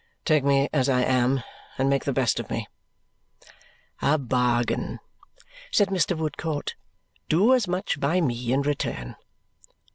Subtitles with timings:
[0.25, 1.43] Take me as I am,
[1.77, 2.65] and make the best of me."
[4.01, 4.97] "A bargain,"
[5.71, 6.17] said Mr.
[6.17, 6.73] Woodcourt.
[7.29, 9.15] "Do as much by me in return."